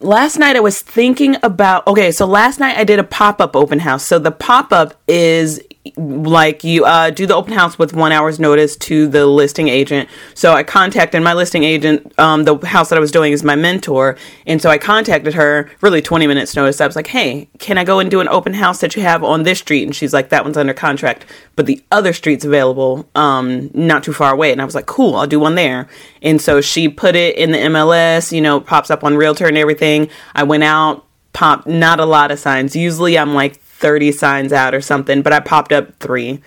[0.00, 3.56] last night I was thinking about okay, so last night I did a pop up
[3.56, 4.06] open house.
[4.06, 5.60] So the pop up is
[5.96, 10.10] like you uh, do the open house with one hour's notice to the listing agent.
[10.34, 12.18] So I contacted my listing agent.
[12.18, 15.70] Um, the house that I was doing is my mentor, and so I contacted her.
[15.80, 16.82] Really, twenty minutes notice.
[16.82, 19.24] I was like, "Hey, can I go and do an open house that you have
[19.24, 21.24] on this street?" And she's like, "That one's under contract,
[21.56, 25.16] but the other street's available, um, not too far away." And I was like, "Cool,
[25.16, 25.88] I'll do one there."
[26.20, 28.32] And so she put it in the MLS.
[28.32, 30.10] You know, pops up on Realtor and everything.
[30.34, 32.76] I went out, popped not a lot of signs.
[32.76, 36.40] Usually, I'm like 30 signs out or something, but I popped up three.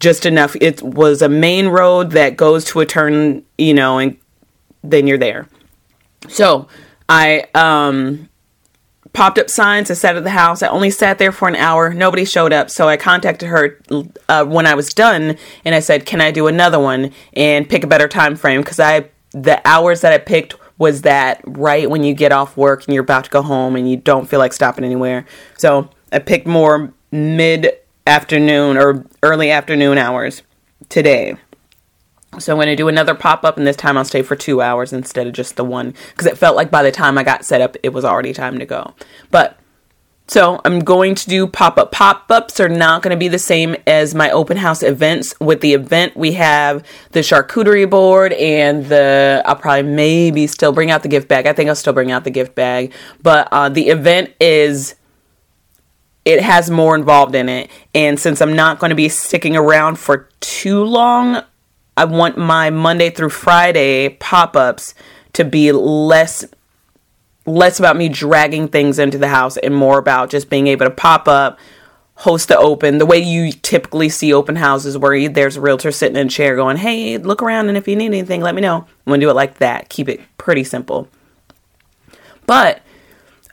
[0.00, 0.56] Just enough.
[0.60, 4.16] It was a main road that goes to a turn, you know, and
[4.82, 5.46] then you're there.
[6.28, 6.68] So
[7.08, 8.30] I um,
[9.12, 9.90] popped up signs.
[9.90, 10.62] I sat at the house.
[10.62, 11.92] I only sat there for an hour.
[11.92, 12.70] Nobody showed up.
[12.70, 13.78] So I contacted her
[14.28, 17.84] uh, when I was done and I said, Can I do another one and pick
[17.84, 18.62] a better time frame?
[18.62, 22.86] Because I, the hours that I picked was that right when you get off work
[22.86, 25.26] and you're about to go home and you don't feel like stopping anywhere.
[25.58, 27.72] So I picked more mid
[28.06, 30.42] afternoon or early afternoon hours
[30.88, 31.36] today.
[32.38, 34.62] So I'm going to do another pop up, and this time I'll stay for two
[34.62, 37.44] hours instead of just the one because it felt like by the time I got
[37.44, 38.94] set up, it was already time to go.
[39.32, 39.58] But
[40.30, 41.90] so I'm going to do pop up.
[41.90, 45.34] Pop ups are not going to be the same as my open house events.
[45.40, 50.92] With the event, we have the charcuterie board and the, I'll probably maybe still bring
[50.92, 51.48] out the gift bag.
[51.48, 52.92] I think I'll still bring out the gift bag.
[53.20, 54.94] But uh, the event is
[56.30, 57.70] it has more involved in it.
[57.94, 61.42] And since I'm not going to be sticking around for too long,
[61.96, 64.94] I want my Monday through Friday pop ups
[65.32, 66.44] to be less
[67.46, 70.90] less about me dragging things into the house and more about just being able to
[70.90, 71.58] pop up
[72.14, 72.98] host the open.
[72.98, 76.54] The way you typically see open houses where there's a realtor sitting in a chair
[76.54, 78.76] going hey look around and if you need anything let me know.
[78.76, 79.88] I'm gonna do it like that.
[79.88, 81.08] Keep it pretty simple.
[82.46, 82.82] But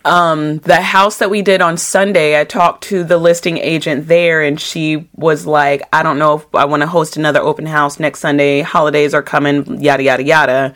[0.07, 4.41] um, the house that we did on Sunday, I talked to the listing agent there,
[4.41, 7.99] and she was like, I don't know if I want to host another open house
[7.99, 8.61] next Sunday.
[8.61, 10.73] Holidays are coming, yada, yada, yada.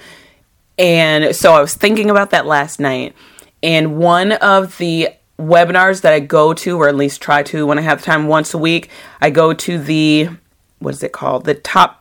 [0.77, 3.15] And so I was thinking about that last night.
[3.63, 5.09] And one of the
[5.39, 8.53] webinars that I go to, or at least try to when I have time once
[8.53, 8.89] a week,
[9.21, 10.29] I go to the,
[10.79, 11.45] what is it called?
[11.45, 12.00] The top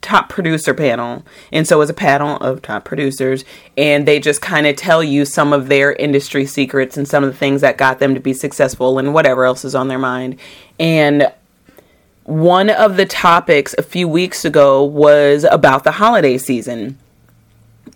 [0.00, 1.24] top producer panel.
[1.52, 3.44] And so it's a panel of top producers
[3.76, 7.30] and they just kind of tell you some of their industry secrets and some of
[7.30, 10.38] the things that got them to be successful and whatever else is on their mind.
[10.78, 11.32] And
[12.24, 16.98] one of the topics a few weeks ago was about the holiday season.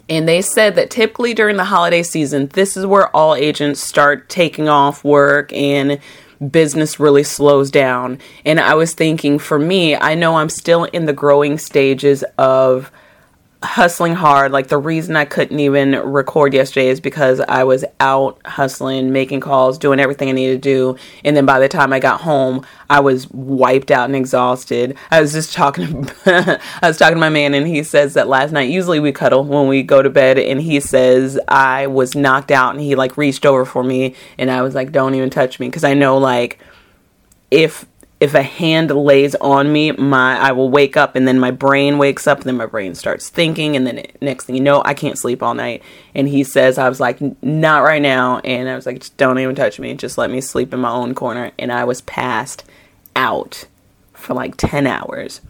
[0.09, 4.29] And they said that typically during the holiday season, this is where all agents start
[4.29, 6.01] taking off work and
[6.49, 8.19] business really slows down.
[8.45, 12.91] And I was thinking for me, I know I'm still in the growing stages of
[13.63, 14.53] hustling hard.
[14.53, 19.41] Like the reason I couldn't even record yesterday is because I was out hustling, making
[19.41, 20.97] calls, doing everything I needed to do.
[21.25, 24.97] And then by the time I got home, I was wiped out and exhausted.
[25.11, 28.53] I was just talking I was talking to my man and he says that last
[28.53, 32.51] night usually we cuddle when we go to bed and he says I was knocked
[32.51, 35.61] out and he like reached over for me and I was like don't even touch
[35.61, 36.59] me because I know like
[37.51, 37.85] if
[38.21, 41.97] if a hand lays on me, my I will wake up and then my brain
[41.97, 44.83] wakes up and then my brain starts thinking and then it, next thing you know,
[44.85, 45.83] I can't sleep all night.
[46.15, 49.39] And he says I was like not right now and I was like just don't
[49.39, 49.95] even touch me.
[49.95, 52.63] Just let me sleep in my own corner and I was passed
[53.17, 53.65] out
[54.13, 55.41] for like 10 hours.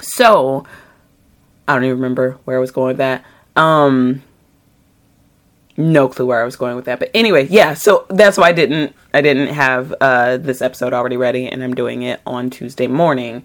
[0.00, 0.66] So,
[1.68, 3.24] I don't even remember where I was going with that.
[3.56, 4.22] Um
[5.76, 6.98] no clue where I was going with that.
[6.98, 11.16] But anyway, yeah, so that's why I didn't I didn't have uh, this episode already
[11.16, 13.42] ready and I'm doing it on Tuesday morning.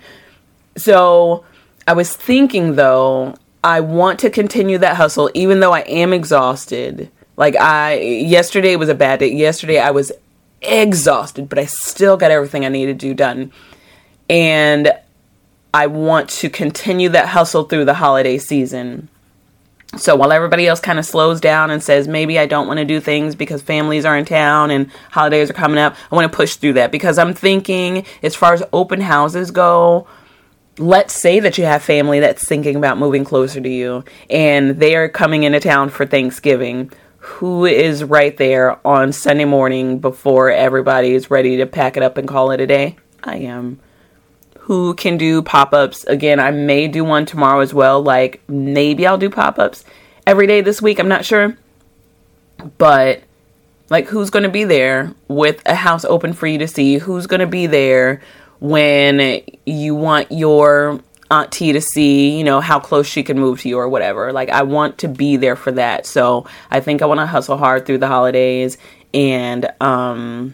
[0.78, 1.46] So
[1.88, 7.12] I was thinking though, I want to continue that hustle even though I am exhausted.
[7.36, 9.34] Like I yesterday was a bad day.
[9.34, 10.12] Yesterday I was
[10.62, 13.52] exhausted, but I still got everything I needed to do done.
[14.30, 14.92] And
[15.74, 19.09] I want to continue that hustle through the holiday season.
[19.98, 22.86] So while everybody else kind of slows down and says, maybe I don't want to
[22.86, 26.36] do things because families are in town and holidays are coming up, I want to
[26.36, 30.08] push through that because I'm thinking, as far as open houses go,
[30.78, 34.96] let's say that you have family that's thinking about moving closer to you and they
[34.96, 36.92] are coming into town for Thanksgiving.
[37.18, 42.18] Who is right there on Sunday morning before everybody is ready to pack it up
[42.18, 42.96] and call it a day?
[43.24, 43.80] I am
[44.70, 46.04] who can do pop ups.
[46.04, 48.04] Again, I may do one tomorrow as well.
[48.04, 49.84] Like maybe I'll do pop ups
[50.28, 51.00] every day this week.
[51.00, 51.58] I'm not sure.
[52.78, 53.24] But
[53.90, 57.00] like who's going to be there with a house open for you to see?
[57.00, 58.22] Who's going to be there
[58.60, 61.00] when you want your
[61.32, 64.32] auntie to see, you know, how close she can move to you or whatever.
[64.32, 66.06] Like I want to be there for that.
[66.06, 68.78] So I think I want to hustle hard through the holidays
[69.16, 70.54] and um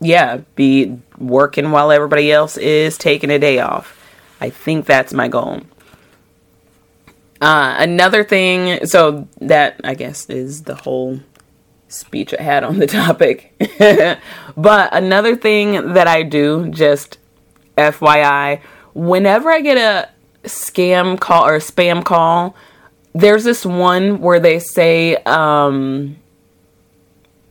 [0.00, 3.96] yeah, be working while everybody else is taking a day off.
[4.40, 5.60] I think that's my goal.
[7.40, 11.20] Uh, another thing, so that I guess is the whole
[11.88, 13.52] speech I had on the topic.
[14.56, 17.18] but another thing that I do, just
[17.76, 18.60] FYI,
[18.94, 20.08] whenever I get a
[20.48, 22.54] scam call or a spam call,
[23.14, 26.16] there's this one where they say, um,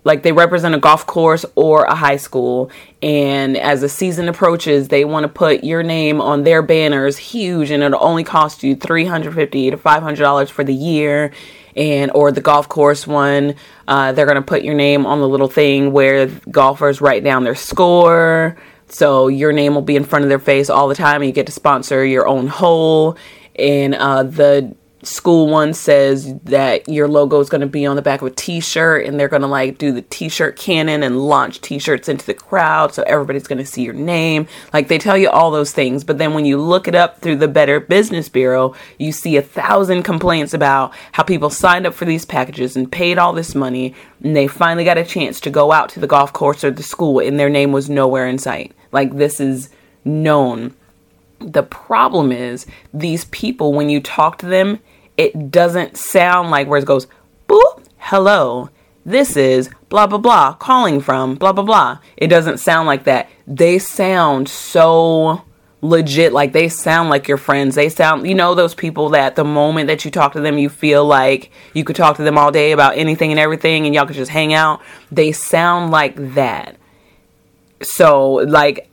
[0.04, 2.72] like they represent a golf course or a high school.
[3.01, 7.72] And as the season approaches they want to put your name on their banners huge
[7.72, 11.31] and it'll only cost you 350 to 500 dollars for the year.
[11.75, 13.56] And or the golf course one
[13.88, 17.44] uh, they're going to put your name on the little thing where golfers write down
[17.44, 18.57] their score.
[18.88, 21.31] So your name will be in front of their face all the time and you
[21.31, 23.18] get to sponsor your own hole.
[23.56, 28.01] And uh, the school one says that your logo is going to be on the
[28.01, 31.62] back of a t-shirt and they're going to like do the t-shirt cannon and launch
[31.62, 34.46] t-shirts into the crowd so everybody's going to see your name.
[34.74, 37.38] Like they tell you all those things but then when you look it up through
[37.38, 42.06] the better business bureau you see a thousand complaints about how people signed up for
[42.06, 45.72] these packages and paid all this money and they finally got a chance to go
[45.72, 48.74] out to the golf course or the school and their name was nowhere in sight.
[48.92, 49.69] Like this is
[50.04, 50.74] known.
[51.40, 54.80] The problem is these people when you talk to them
[55.19, 57.06] it doesn't sound like where it goes,
[57.50, 58.69] boop, hello,
[59.06, 62.00] this is blah, blah, blah, calling from blah, blah, blah.
[62.16, 63.30] It doesn't sound like that.
[63.45, 65.42] They sound so
[65.81, 66.31] legit.
[66.31, 67.75] Like they sound like your friends.
[67.75, 70.69] They sound, you know, those people that the moment that you talk to them, you
[70.69, 74.06] feel like you could talk to them all day about anything and everything and y'all
[74.06, 74.81] could just hang out.
[75.12, 76.77] They sound like that.
[77.81, 78.89] So, like,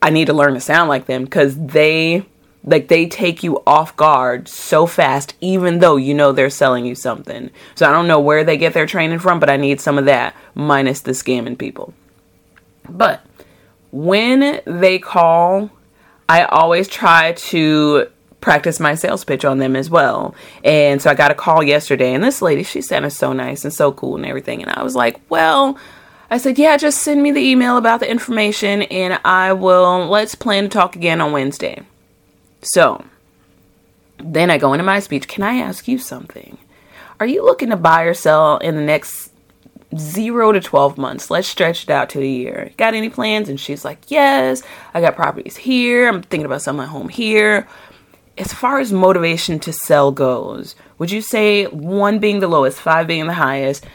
[0.00, 2.26] I need to learn to sound like them because they
[2.64, 6.94] like they take you off guard so fast even though you know they're selling you
[6.94, 7.50] something.
[7.74, 10.06] So i don't know where they get their training from but i need some of
[10.06, 11.94] that minus the scamming people.
[12.88, 13.24] But
[13.92, 15.70] when they call
[16.28, 18.08] i always try to
[18.40, 20.34] practice my sales pitch on them as well.
[20.64, 23.72] And so i got a call yesterday and this lady she sounded so nice and
[23.72, 24.62] so cool and everything.
[24.62, 25.78] And i was like well
[26.30, 30.34] I said, yeah, just send me the email about the information and I will, let's
[30.34, 31.82] plan to talk again on Wednesday.
[32.64, 33.04] So
[34.18, 35.28] then I go into my speech.
[35.28, 36.58] Can I ask you something?
[37.20, 39.30] Are you looking to buy or sell in the next
[39.96, 41.30] zero to 12 months?
[41.30, 42.72] Let's stretch it out to a year.
[42.76, 43.48] Got any plans?
[43.48, 46.08] And she's like, Yes, I got properties here.
[46.08, 47.68] I'm thinking about selling my home here.
[48.36, 53.06] As far as motivation to sell goes, would you say one being the lowest, five
[53.06, 53.86] being the highest?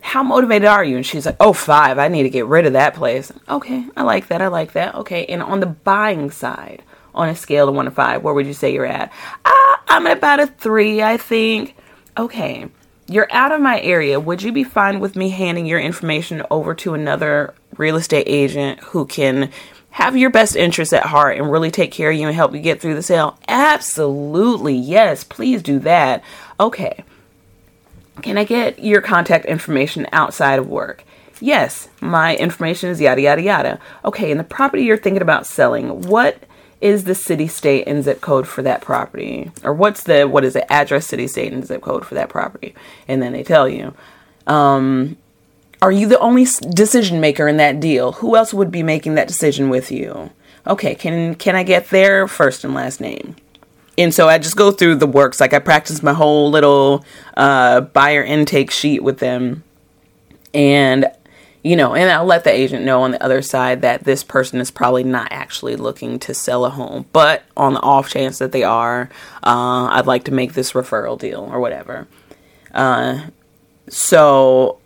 [0.00, 0.96] How motivated are you?
[0.96, 1.98] And she's like, Oh, five.
[1.98, 3.30] I need to get rid of that place.
[3.48, 4.42] Okay, I like that.
[4.42, 4.94] I like that.
[4.96, 5.26] Okay.
[5.26, 6.82] And on the buying side,
[7.14, 9.12] on a scale of one to five, where would you say you're at?
[9.44, 11.76] Uh, I'm at about a three, I think.
[12.16, 12.68] Okay,
[13.06, 14.18] you're out of my area.
[14.20, 18.80] Would you be fine with me handing your information over to another real estate agent
[18.80, 19.50] who can
[19.90, 22.60] have your best interests at heart and really take care of you and help you
[22.60, 23.38] get through the sale?
[23.46, 24.74] Absolutely.
[24.74, 26.22] Yes, please do that.
[26.58, 27.04] Okay.
[28.22, 31.04] Can I get your contact information outside of work?
[31.40, 33.80] Yes, my information is yada yada yada.
[34.04, 36.42] Okay, and the property you're thinking about selling, what
[36.84, 39.50] is the city, state, and zip code for that property?
[39.64, 42.74] Or what's the, what is it, address, city, state, and zip code for that property?
[43.08, 43.94] And then they tell you.
[44.46, 45.16] Um,
[45.80, 48.12] are you the only decision maker in that deal?
[48.12, 50.30] Who else would be making that decision with you?
[50.66, 53.36] Okay, can can I get their first and last name?
[53.96, 55.40] And so I just go through the works.
[55.40, 57.04] Like I practice my whole little
[57.36, 59.62] uh, buyer intake sheet with them,
[60.52, 61.06] and
[61.64, 64.60] you know, and I'll let the agent know on the other side that this person
[64.60, 68.52] is probably not actually looking to sell a home, but on the off chance that
[68.52, 69.08] they are,
[69.42, 72.06] uh, I'd like to make this referral deal or whatever.
[72.72, 73.28] Uh,
[73.88, 74.78] so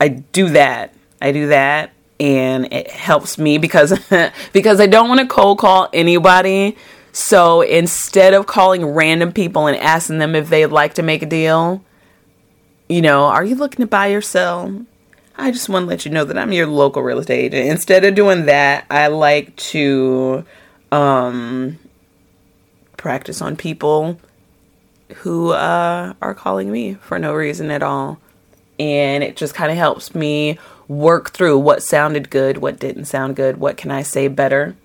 [0.00, 0.94] I do that.
[1.20, 3.96] I do that, and it helps me because
[4.52, 6.76] because I don't want to cold call anybody.
[7.12, 11.26] So instead of calling random people and asking them if they'd like to make a
[11.26, 11.84] deal,
[12.88, 14.86] you know, are you looking to buy or sell?
[15.36, 17.70] I just want to let you know that I'm your local real estate agent.
[17.70, 20.44] Instead of doing that, I like to
[20.90, 21.78] um,
[22.96, 24.20] practice on people
[25.16, 28.18] who uh, are calling me for no reason at all.
[28.78, 30.58] And it just kind of helps me
[30.88, 34.76] work through what sounded good, what didn't sound good, what can I say better.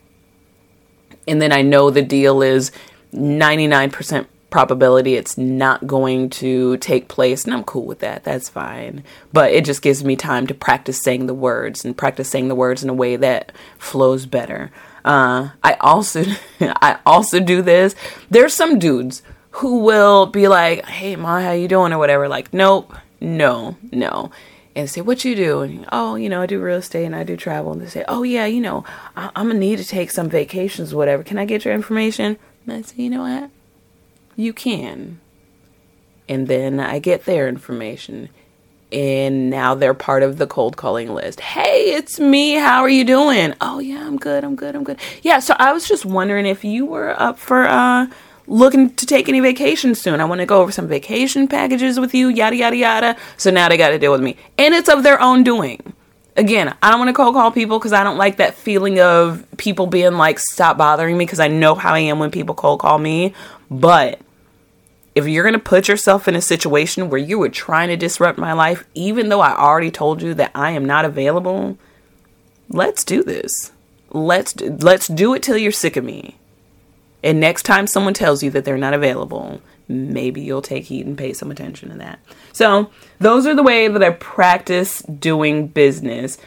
[1.27, 2.71] And then I know the deal is
[3.13, 8.23] 99% probability it's not going to take place and I'm cool with that.
[8.23, 9.03] That's fine.
[9.33, 12.55] But it just gives me time to practice saying the words and practice saying the
[12.55, 14.71] words in a way that flows better.
[15.03, 16.23] Uh, I also
[16.59, 17.95] I also do this.
[18.29, 22.27] There's some dudes who will be like, "Hey, ma, how you doing?" or whatever.
[22.27, 24.31] Like, nope, no, no.
[24.75, 27.23] And say, "What you do?" And oh, you know, I do real estate and I
[27.23, 27.71] do travel.
[27.71, 28.83] And they say, "Oh yeah, you know,
[29.15, 31.23] I- am gonna need to take some vacations, whatever.
[31.23, 33.49] Can I get your information?" And I say, "You know what?
[34.37, 35.19] You can.
[36.29, 38.29] And then I get their information.
[38.89, 41.41] And now they're part of the cold calling list.
[41.41, 42.53] Hey, it's me.
[42.53, 43.53] How are you doing?
[43.59, 44.45] Oh, yeah, I'm good.
[44.45, 44.75] I'm good.
[44.75, 44.99] I'm good.
[45.23, 48.07] Yeah, so I was just wondering if you were up for uh,
[48.45, 50.21] looking to take any vacation soon.
[50.21, 53.17] I want to go over some vacation packages with you, yada, yada, yada.
[53.35, 54.37] So now they got to deal with me.
[54.57, 55.93] And it's of their own doing
[56.37, 59.45] again, I don't want to cold call people because I don't like that feeling of
[59.57, 62.79] people being like, stop bothering me because I know how I am when people cold
[62.79, 63.33] call me.
[63.69, 64.21] But
[65.17, 68.37] if you're going to put yourself in a situation where you were trying to disrupt
[68.37, 71.75] my life, even though I already told you that I am not available,
[72.69, 73.71] let's do this.
[74.11, 76.35] Let's let's do it till you're sick of me.
[77.23, 81.17] And next time someone tells you that they're not available, maybe you'll take heed and
[81.17, 82.19] pay some attention to that.
[82.53, 86.37] So, those are the way that I practice doing business.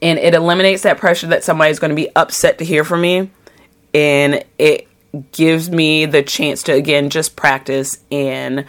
[0.00, 3.32] And it eliminates that pressure that somebody's going to be upset to hear from me.
[3.92, 4.86] And it
[5.32, 8.64] gives me the chance to again just practice and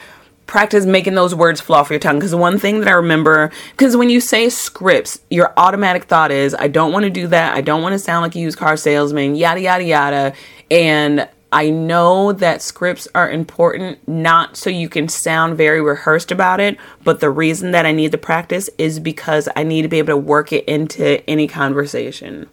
[0.45, 2.19] practice making those words flow off your tongue.
[2.19, 6.53] Because one thing that i remember because when you say scripts your automatic thought is
[6.55, 7.55] i don't want to do that.
[7.55, 10.33] I don't want to sound like a used car salesman yada yada yada.
[10.69, 16.59] And i know that scripts are important not so you can sound very rehearsed about
[16.59, 19.99] it but the reason that i need to practice is because i need to be
[19.99, 22.49] able to work it into any conversation.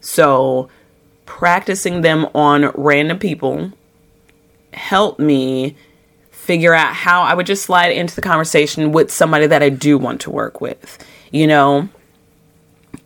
[0.00, 0.68] So
[1.26, 3.72] practicing them on random people
[4.72, 5.76] helped me
[6.30, 9.96] figure out how I would just slide into the conversation with somebody that I do
[9.96, 11.88] want to work with, you know?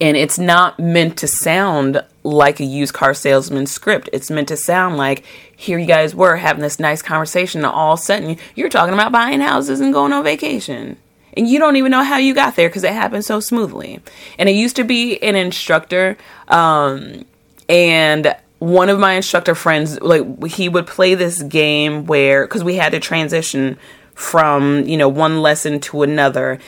[0.01, 4.09] And it's not meant to sound like a used car salesman script.
[4.13, 5.25] It's meant to sound like
[5.57, 8.95] here you guys were having this nice conversation, and all of a sudden you're talking
[8.95, 10.97] about buying houses and going on vacation.
[11.37, 14.01] And you don't even know how you got there because it happened so smoothly.
[14.39, 16.17] And it used to be an instructor.
[16.49, 17.25] Um,
[17.69, 22.77] and one of my instructor friends like he would play this game where because we
[22.77, 23.79] had to transition
[24.15, 26.59] from you know one lesson to another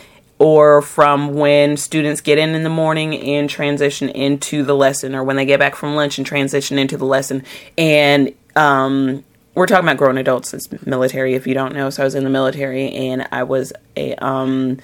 [0.40, 5.22] or from when students get in in the morning and transition into the lesson or
[5.22, 7.44] when they get back from lunch and transition into the lesson.
[7.76, 9.22] And um,
[9.54, 11.90] we're talking about grown adults it's military if you don't know.
[11.90, 14.78] So i was in the military and i was a um,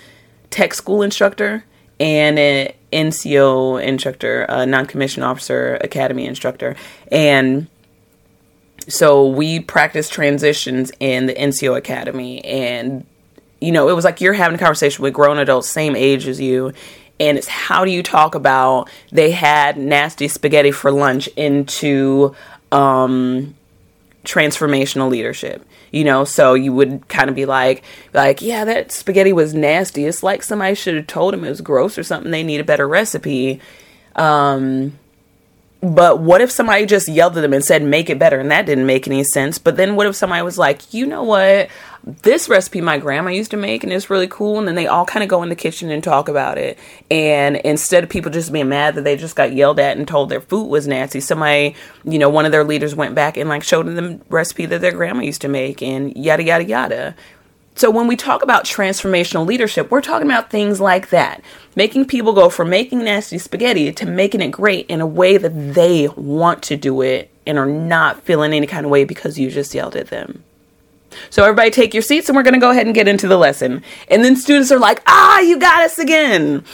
[0.51, 1.65] tech school instructor
[1.99, 6.77] and an NCO instructor, a non-commissioned officer academy instructor,
[7.11, 7.67] and
[8.89, 13.05] so we practiced transitions in the NCO academy, and
[13.61, 16.41] you know it was like you're having a conversation with grown adults, same age as
[16.41, 16.73] you,
[17.19, 22.35] and it's how do you talk about they had nasty spaghetti for lunch into
[22.73, 23.55] um,
[24.25, 29.33] transformational leadership you know so you would kind of be like like yeah that spaghetti
[29.33, 30.05] was nasty.
[30.05, 32.65] It's like somebody should have told him it was gross or something they need a
[32.65, 33.61] better recipe.
[34.15, 34.99] Um
[35.83, 38.67] but what if somebody just yelled at them and said make it better and that
[38.67, 39.59] didn't make any sense.
[39.59, 41.69] But then what if somebody was like you know what?
[42.03, 45.05] This recipe my grandma used to make and it's really cool and then they all
[45.05, 46.79] kind of go in the kitchen and talk about it.
[47.11, 50.29] And instead of people just being mad that they just got yelled at and told
[50.29, 53.63] their food was nasty somebody you know one of their leaders went back and like
[53.63, 57.15] showed them the recipe that their grandma used to make and yada yada yada
[57.77, 61.41] so when we talk about transformational leadership we're talking about things like that
[61.77, 65.75] making people go from making nasty spaghetti to making it great in a way that
[65.75, 69.51] they want to do it and are not feeling any kind of way because you
[69.51, 70.43] just yelled at them
[71.31, 73.37] So everybody take your seats and we're going to go ahead and get into the
[73.39, 73.83] lesson.
[74.11, 76.65] And then students are like, "Ah, you got us again."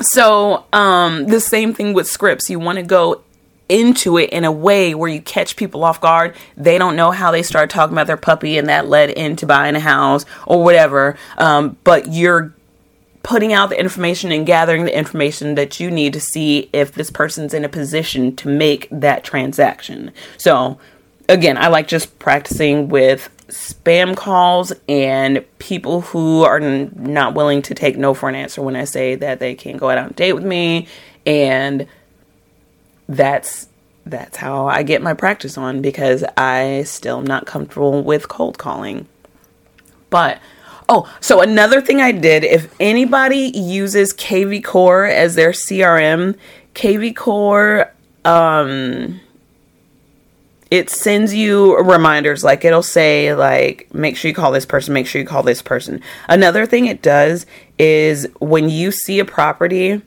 [0.00, 2.50] So, um the same thing with scripts.
[2.50, 3.22] You want to go
[3.68, 6.36] into it in a way where you catch people off guard.
[6.56, 9.74] They don't know how they start talking about their puppy and that led into buying
[9.74, 11.16] a house or whatever.
[11.38, 12.54] Um, but you're
[13.22, 17.10] putting out the information and gathering the information that you need to see if this
[17.10, 20.12] person's in a position to make that transaction.
[20.36, 20.78] So,
[21.28, 27.62] again, I like just practicing with spam calls and people who are n- not willing
[27.62, 30.10] to take no for an answer when I say that they can't go out on
[30.10, 30.86] a date with me
[31.24, 31.86] and
[33.08, 33.68] that's
[34.06, 38.58] that's how I get my practice on because I still am not comfortable with cold
[38.58, 39.06] calling.
[40.10, 40.40] But
[40.88, 46.36] oh, so another thing I did if anybody uses KV Core as their CRM,
[46.74, 47.92] KV Core
[48.24, 49.20] um
[50.70, 55.06] it sends you reminders like it'll say like make sure you call this person make
[55.06, 57.44] sure you call this person another thing it does
[57.78, 60.00] is when you see a property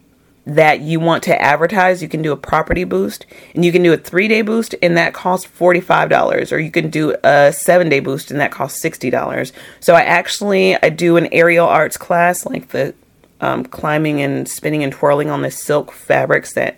[0.47, 3.91] that you want to advertise, you can do a property boost and you can do
[3.91, 7.99] a three day boost and that costs $45 or you can do a seven day
[7.99, 9.51] boost and that costs $60.
[9.81, 12.95] So I actually, I do an aerial arts class like the
[13.41, 16.77] um, climbing and spinning and twirling on the silk fabrics that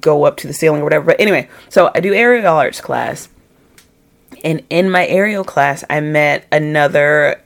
[0.00, 1.06] go up to the ceiling or whatever.
[1.06, 3.28] But anyway, so I do aerial arts class
[4.42, 7.40] and in my aerial class, I met another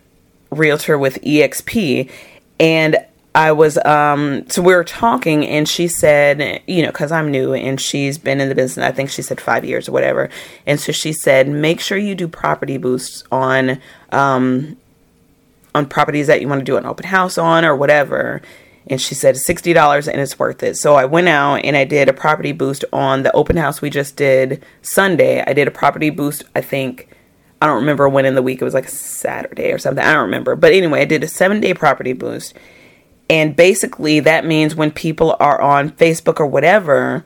[0.50, 2.10] realtor with EXP
[2.58, 2.96] and
[3.34, 7.54] I was um so we were talking and she said, you know, cuz I'm new
[7.54, 10.28] and she's been in the business I think she said 5 years or whatever.
[10.66, 13.78] And so she said, "Make sure you do property boosts on
[14.10, 14.76] um
[15.74, 18.42] on properties that you want to do an open house on or whatever."
[18.88, 20.76] And she said $60 and it's worth it.
[20.76, 23.90] So I went out and I did a property boost on the open house we
[23.90, 25.44] just did Sunday.
[25.46, 27.08] I did a property boost, I think
[27.62, 30.02] I don't remember when in the week it was like Saturday or something.
[30.02, 30.56] I don't remember.
[30.56, 32.54] But anyway, I did a 7-day property boost
[33.30, 37.24] and basically, that means when people are on Facebook or whatever,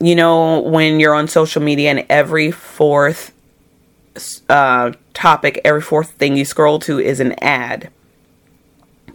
[0.00, 3.30] you know, when you're on social media and every fourth
[4.48, 7.90] uh, topic, every fourth thing you scroll to is an ad,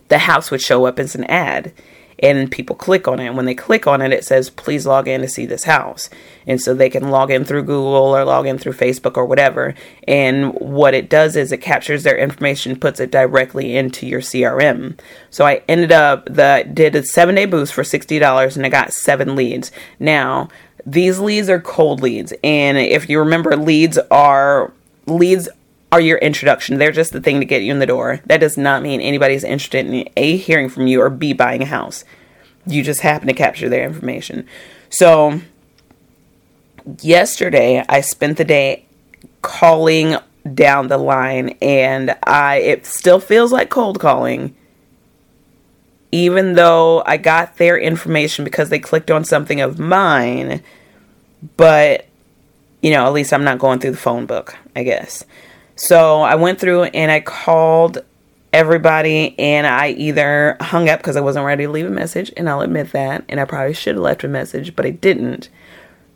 [0.09, 1.73] the house would show up as an ad
[2.19, 3.27] and people click on it.
[3.27, 6.09] And when they click on it, it says, please log in to see this house.
[6.47, 9.73] And so they can log in through Google or log in through Facebook or whatever.
[10.07, 14.97] And what it does is it captures their information, puts it directly into your CRM.
[15.29, 18.69] So I ended up the did a seven day boost for sixty dollars and I
[18.69, 19.71] got seven leads.
[19.99, 20.49] Now
[20.85, 22.33] these leads are cold leads.
[22.43, 24.71] And if you remember, leads are
[25.07, 25.49] leads
[25.95, 26.77] are your introduction.
[26.77, 28.19] They're just the thing to get you in the door.
[28.25, 31.67] That does not mean anybody's interested in A, hearing from you, or B, buying a
[31.67, 32.03] house.
[32.67, 34.45] You just happen to capture their information.
[34.89, 35.39] So,
[37.01, 38.87] yesterday, I spent the day
[39.41, 40.17] calling
[40.53, 44.53] down the line, and I it still feels like cold calling.
[46.11, 50.61] Even though I got their information because they clicked on something of mine,
[51.55, 52.05] but
[52.81, 55.23] you know, at least I'm not going through the phone book, I guess.
[55.75, 57.99] So I went through and I called
[58.53, 62.49] everybody and I either hung up because I wasn't ready to leave a message, and
[62.49, 65.49] I'll admit that, and I probably should have left a message, but I didn't.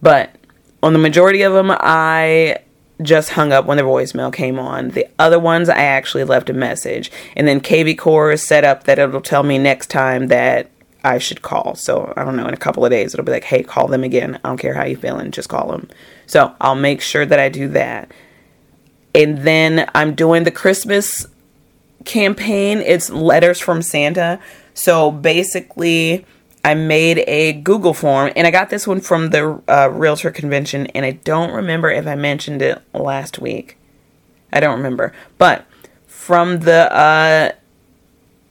[0.02, 0.34] But
[0.82, 2.60] on the majority of them, I
[3.02, 4.90] just hung up when the voicemail came on.
[4.90, 7.12] The other ones, I actually left a message.
[7.36, 10.70] And then KV Core is set up that it'll tell me next time that
[11.04, 11.76] I should call.
[11.76, 14.04] So I don't know, in a couple of days, it'll be like, hey, call them
[14.04, 14.40] again.
[14.44, 15.90] I don't care how you feeling, just call them.
[16.26, 18.12] So I'll make sure that I do that
[19.14, 21.28] and then I'm doing the Christmas
[22.06, 22.80] campaign.
[22.80, 24.40] It's letters from Santa.
[24.74, 26.26] So basically,
[26.64, 30.88] I made a Google form, and I got this one from the uh, Realtor Convention,
[30.88, 33.78] and I don't remember if I mentioned it last week.
[34.52, 35.66] I don't remember, but
[36.08, 37.52] from the uh,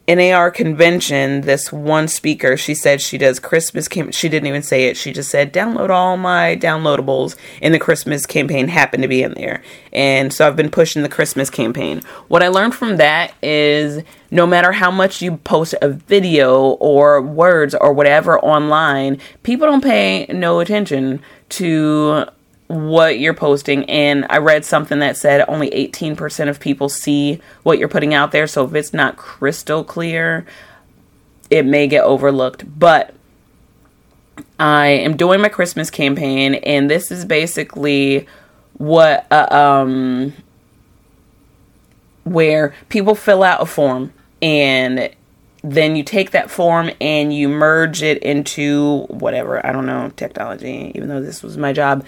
[0.09, 4.15] NAR convention, this one speaker, she said she does Christmas camp.
[4.15, 4.97] She didn't even say it.
[4.97, 7.37] She just said, download all my downloadables.
[7.61, 9.63] And the Christmas campaign happened to be in there.
[9.93, 12.01] And so I've been pushing the Christmas campaign.
[12.29, 17.21] What I learned from that is no matter how much you post a video or
[17.21, 22.27] words or whatever online, people don't pay no attention to
[22.69, 27.79] what you're posting and I read something that said only 18% of people see what
[27.79, 30.47] you're putting out there so if it's not crystal clear
[31.51, 32.79] it may get overlooked.
[32.79, 33.15] But
[34.61, 38.27] I am doing my Christmas campaign and this is basically
[38.75, 40.35] what uh, um
[42.25, 45.11] where people fill out a form and
[45.65, 50.93] then you take that form and you merge it into whatever I don't know technology
[50.95, 52.05] even though this was my job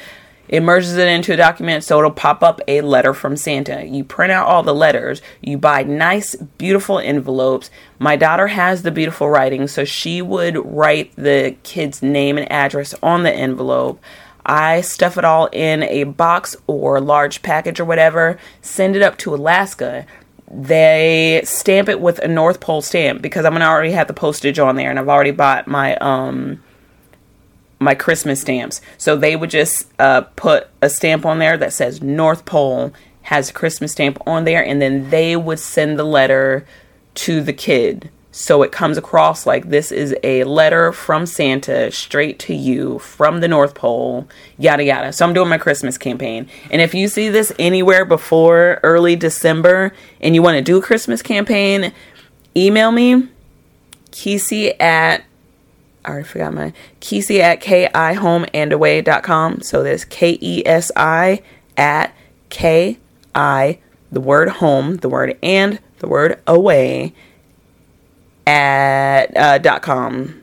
[0.51, 3.87] it merges it into a document so it'll pop up a letter from Santa.
[3.87, 7.71] You print out all the letters, you buy nice, beautiful envelopes.
[8.01, 12.95] My daughter has the beautiful writing, so she would write the kid's name and address
[13.01, 14.03] on the envelope.
[14.45, 19.19] I stuff it all in a box or large package or whatever, send it up
[19.19, 20.05] to Alaska.
[20.51, 24.59] They stamp it with a North Pole stamp because I'm gonna already have the postage
[24.59, 26.61] on there and I've already bought my um
[27.81, 28.81] my Christmas stamps.
[28.99, 33.51] So they would just uh, put a stamp on there that says North Pole has
[33.51, 36.67] a Christmas stamp on there, and then they would send the letter
[37.15, 38.11] to the kid.
[38.33, 43.41] So it comes across like this is a letter from Santa straight to you from
[43.41, 45.13] the North Pole, yada yada.
[45.13, 46.49] So I'm doing my Christmas campaign.
[46.71, 50.83] And if you see this anywhere before early December and you want to do a
[50.83, 51.93] Christmas campaign,
[52.57, 53.29] email me,
[54.13, 55.25] Kesi at
[56.05, 59.63] I already forgot my Kesi at kihomeandaway.com.
[59.63, 61.43] So there's K E S I
[61.77, 62.15] at
[62.49, 62.99] K
[63.35, 63.79] I,
[64.11, 67.15] the word home, the word and, the word away
[68.47, 70.37] at uh, dot com.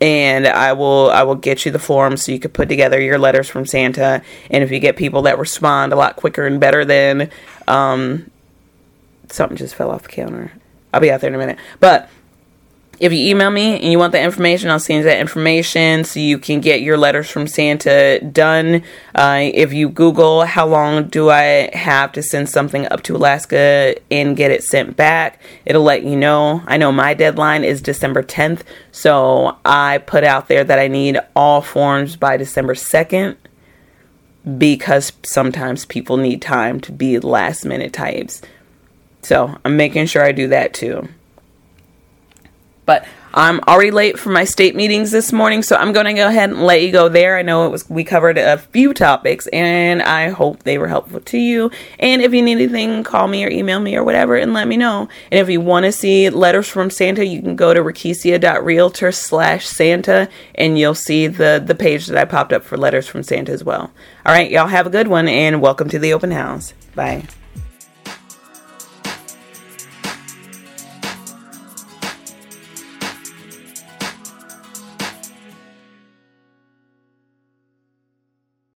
[0.00, 3.18] And I will I will get you the form so you can put together your
[3.18, 4.22] letters from Santa.
[4.50, 7.30] And if you get people that respond a lot quicker and better than
[7.68, 8.30] um,
[9.28, 10.52] something just fell off the counter.
[10.92, 11.58] I'll be out there in a minute.
[11.80, 12.08] But
[13.02, 16.20] if you email me and you want the information, I'll send you that information so
[16.20, 18.84] you can get your letters from Santa done.
[19.12, 23.96] Uh, if you Google how long do I have to send something up to Alaska
[24.08, 26.62] and get it sent back, it'll let you know.
[26.64, 28.62] I know my deadline is December 10th,
[28.92, 33.34] so I put out there that I need all forms by December 2nd
[34.58, 38.42] because sometimes people need time to be last minute types.
[39.22, 41.08] So I'm making sure I do that too.
[42.84, 46.28] But I'm already late for my state meetings this morning, so I'm going to go
[46.28, 47.38] ahead and let you go there.
[47.38, 51.20] I know it was we covered a few topics, and I hope they were helpful
[51.20, 51.70] to you.
[51.98, 54.76] And if you need anything, call me or email me or whatever, and let me
[54.76, 55.08] know.
[55.30, 59.66] And if you want to see letters from Santa, you can go to rickesia.realtor slash
[59.66, 63.52] Santa, and you'll see the the page that I popped up for letters from Santa
[63.52, 63.92] as well.
[64.26, 66.74] All right, y'all have a good one, and welcome to the open house.
[66.94, 67.24] Bye.